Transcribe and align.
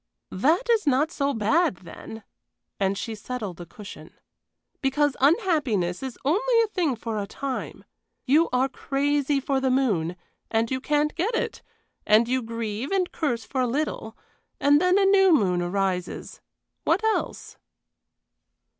"That 0.33 0.67
is 0.67 0.87
not 0.87 1.11
so 1.11 1.31
bad 1.31 1.75
then," 1.75 2.23
and 2.79 2.97
she 2.97 3.13
settled 3.13 3.61
a 3.61 3.67
cushion. 3.67 4.15
"Because 4.81 5.15
unhappiness 5.21 6.01
is 6.01 6.17
only 6.25 6.63
a 6.63 6.67
thing 6.69 6.95
for 6.95 7.19
a 7.21 7.27
time. 7.27 7.83
You 8.25 8.49
are 8.51 8.67
crazy 8.67 9.39
for 9.39 9.59
the 9.61 9.69
moon, 9.69 10.15
and 10.49 10.71
you 10.71 10.81
can't 10.81 11.13
get 11.13 11.35
it, 11.35 11.61
and 12.03 12.27
you 12.27 12.41
grieve 12.41 12.89
and 12.89 13.11
curse 13.11 13.43
for 13.45 13.61
a 13.61 13.67
little, 13.67 14.17
and 14.59 14.81
then 14.81 14.97
a 14.97 15.05
new 15.05 15.35
moon 15.35 15.61
arises. 15.61 16.41
What 16.83 17.03
else?" 17.03 17.57